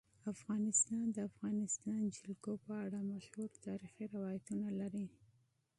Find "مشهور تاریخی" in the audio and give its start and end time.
3.11-4.05